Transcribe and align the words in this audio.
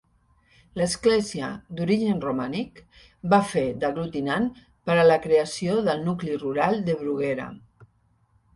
L'església, 0.79 1.49
d'origen 1.79 2.23
romànic, 2.23 2.81
va 3.35 3.39
fer 3.51 3.63
d'aglutinant 3.85 4.49
per 4.89 4.97
a 5.03 5.07
la 5.11 5.21
creació 5.29 5.79
del 5.91 6.05
nucli 6.09 6.41
rural 6.47 6.83
de 6.91 6.99
Bruguera. 7.05 7.49